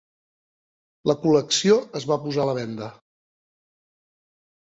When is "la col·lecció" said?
1.09-1.75